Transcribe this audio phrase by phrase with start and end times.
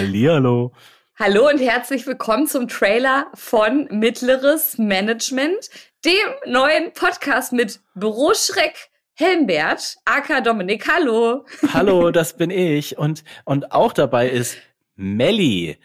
[0.00, 0.72] Hallihallo.
[1.18, 5.68] Hallo und herzlich willkommen zum Trailer von Mittleres Management,
[6.06, 6.14] dem
[6.46, 10.88] neuen Podcast mit Büroschreck Helmbert, aka Dominik.
[10.90, 11.44] Hallo.
[11.74, 12.96] Hallo, das bin ich.
[12.96, 14.56] Und, und auch dabei ist
[14.96, 15.76] Melly,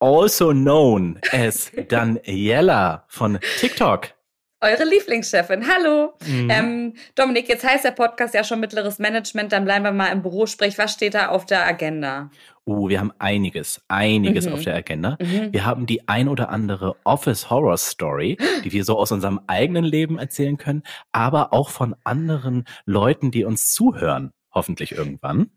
[0.00, 4.14] also known as Daniela von TikTok.
[4.60, 5.68] Eure Lieblingschefin.
[5.68, 6.14] Hallo.
[6.26, 6.50] Mhm.
[6.50, 10.22] Ähm, Dominik, jetzt heißt der Podcast ja schon Mittleres Management, dann bleiben wir mal im
[10.22, 10.46] Büro.
[10.46, 12.30] Sprich, was steht da auf der Agenda?
[12.68, 14.52] Oh, wir haben einiges, einiges mhm.
[14.52, 15.16] auf der Agenda.
[15.22, 15.54] Mhm.
[15.54, 19.84] Wir haben die ein oder andere Office Horror Story, die wir so aus unserem eigenen
[19.84, 25.50] Leben erzählen können, aber auch von anderen Leuten, die uns zuhören, hoffentlich irgendwann.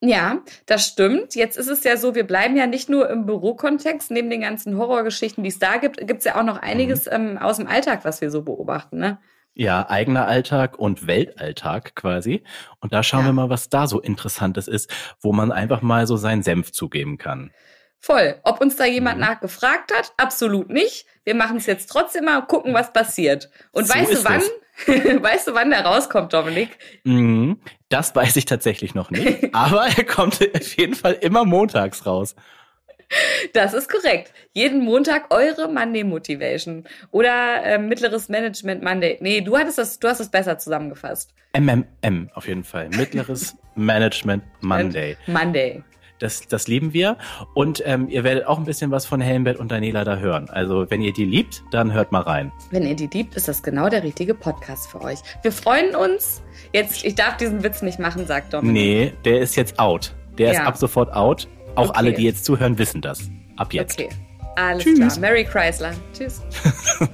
[0.00, 1.36] Ja, das stimmt.
[1.36, 4.10] Jetzt ist es ja so, wir bleiben ja nicht nur im Bürokontext.
[4.10, 7.12] Neben den ganzen Horrorgeschichten, die es da gibt, gibt es ja auch noch einiges mhm.
[7.12, 8.98] ähm, aus dem Alltag, was wir so beobachten.
[8.98, 9.18] Ne?
[9.60, 12.44] Ja, eigener Alltag und Weltalltag quasi.
[12.78, 13.26] Und da schauen ja.
[13.26, 14.88] wir mal, was da so Interessantes ist,
[15.20, 17.50] wo man einfach mal so seinen Senf zugeben kann.
[17.98, 18.36] Voll.
[18.44, 19.24] Ob uns da jemand mhm.
[19.24, 20.12] nachgefragt hat?
[20.16, 21.06] Absolut nicht.
[21.24, 23.50] Wir machen es jetzt trotzdem mal, gucken, was passiert.
[23.72, 24.42] Und so weißt du wann?
[25.22, 26.78] weißt du, wann der rauskommt, Dominik?
[27.02, 27.60] Mhm.
[27.88, 29.52] Das weiß ich tatsächlich noch nicht.
[29.56, 32.36] aber er kommt auf jeden Fall immer montags raus.
[33.52, 34.32] Das ist korrekt.
[34.52, 39.18] Jeden Montag eure Monday Motivation oder äh, mittleres Management Monday.
[39.20, 41.34] Nee, du hattest das, du hast es besser zusammengefasst.
[41.56, 42.88] MMM auf jeden Fall.
[42.90, 45.16] Mittleres Management Monday.
[45.26, 45.82] Monday.
[46.18, 47.16] Das, das lieben wir.
[47.54, 50.50] Und ähm, ihr werdet auch ein bisschen was von Helmbert und Daniela da hören.
[50.50, 52.50] Also wenn ihr die liebt, dann hört mal rein.
[52.72, 55.20] Wenn ihr die liebt, ist das genau der richtige Podcast für euch.
[55.42, 56.42] Wir freuen uns.
[56.72, 58.72] Jetzt, ich darf diesen Witz nicht machen, sagt Dominik.
[58.72, 60.14] Nee, der ist jetzt out.
[60.38, 60.60] Der ja.
[60.60, 61.46] ist ab sofort out.
[61.74, 61.98] Auch okay.
[61.98, 63.30] alle, die jetzt zuhören, wissen das.
[63.56, 63.98] Ab jetzt.
[64.00, 64.08] Okay.
[64.56, 64.98] Alles Tschüss.
[64.98, 65.18] klar.
[65.20, 65.92] Mary Chrysler.
[66.12, 66.42] Tschüss.